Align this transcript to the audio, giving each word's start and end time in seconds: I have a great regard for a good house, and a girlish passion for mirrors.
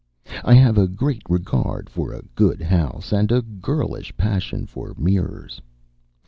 I 0.43 0.55
have 0.55 0.79
a 0.79 0.87
great 0.87 1.21
regard 1.29 1.87
for 1.87 2.11
a 2.11 2.23
good 2.33 2.59
house, 2.59 3.13
and 3.13 3.31
a 3.31 3.43
girlish 3.43 4.17
passion 4.17 4.65
for 4.65 4.95
mirrors. 4.97 5.61